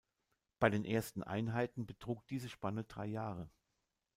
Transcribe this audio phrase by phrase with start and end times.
[0.57, 3.51] Bei den ersten Einheiten betrug diese Spanne drei Jahre.